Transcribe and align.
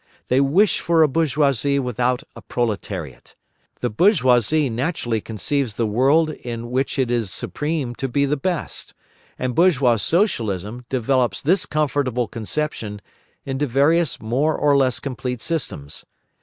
They 0.29 0.41
wish 0.41 0.79
for 0.79 1.03
a 1.03 1.07
bourgeoisie 1.07 1.77
without 1.77 2.23
a 2.35 2.41
proletariat. 2.41 3.35
The 3.81 3.91
bourgeoisie 3.91 4.67
naturally 4.67 5.21
conceives 5.21 5.75
the 5.75 5.85
world 5.85 6.31
in 6.31 6.71
which 6.71 6.97
it 6.97 7.11
is 7.11 7.31
supreme 7.31 7.93
to 7.97 8.07
be 8.07 8.25
the 8.25 8.35
best; 8.35 8.95
and 9.37 9.53
bourgeois 9.53 9.97
Socialism 9.97 10.85
develops 10.89 11.43
this 11.43 11.67
comfortable 11.67 12.27
conception 12.27 12.99
into 13.45 13.67
various 13.67 14.19
more 14.19 14.55
or 14.57 14.75
less 14.75 14.99
complete 14.99 15.39
systems. 15.39 16.03